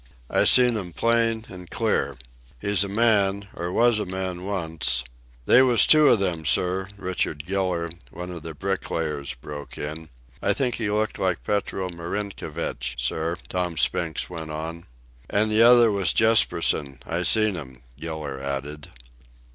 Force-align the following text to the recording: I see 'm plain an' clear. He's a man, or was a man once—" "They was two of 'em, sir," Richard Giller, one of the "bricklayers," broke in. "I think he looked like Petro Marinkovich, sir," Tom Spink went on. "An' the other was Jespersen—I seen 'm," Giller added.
I 0.31 0.45
see 0.45 0.65
'm 0.67 0.93
plain 0.93 1.45
an' 1.47 1.67
clear. 1.67 2.17
He's 2.59 2.83
a 2.83 2.87
man, 2.89 3.47
or 3.55 3.71
was 3.71 3.99
a 3.99 4.05
man 4.07 4.43
once—" 4.45 5.03
"They 5.45 5.61
was 5.61 5.85
two 5.85 6.07
of 6.09 6.19
'em, 6.23 6.43
sir," 6.43 6.87
Richard 6.97 7.43
Giller, 7.45 7.93
one 8.09 8.31
of 8.31 8.41
the 8.41 8.55
"bricklayers," 8.55 9.35
broke 9.35 9.77
in. 9.77 10.09
"I 10.41 10.53
think 10.53 10.73
he 10.77 10.89
looked 10.89 11.19
like 11.19 11.43
Petro 11.43 11.87
Marinkovich, 11.91 12.95
sir," 12.97 13.37
Tom 13.47 13.77
Spink 13.77 14.19
went 14.27 14.49
on. 14.49 14.85
"An' 15.29 15.49
the 15.49 15.61
other 15.61 15.91
was 15.91 16.13
Jespersen—I 16.13 17.21
seen 17.21 17.55
'm," 17.55 17.83
Giller 17.95 18.41
added. 18.41 18.89